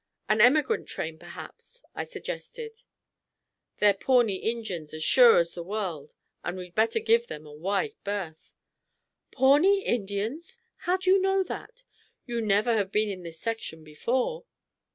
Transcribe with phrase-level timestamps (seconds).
[0.27, 2.81] "An emigrant train, perhaps," I suggested.
[3.77, 7.93] "They're Pawnee Injins as sure as the world, and we'd better give them a wide
[8.03, 8.51] berth."
[9.29, 10.57] "Pawnee Indians!
[10.77, 11.83] How do you know that?
[12.25, 14.45] You never have been in this section before?"